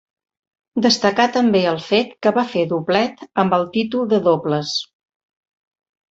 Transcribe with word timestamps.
Destacar 0.83 1.25
també 1.33 1.59
el 1.71 1.75
fet 1.89 2.15
que 2.25 2.31
va 2.37 2.45
fer 2.53 2.63
doblet 2.71 3.21
amb 3.43 3.53
el 3.59 3.67
títol 3.75 4.09
de 4.15 4.19
dobles. 4.29 4.73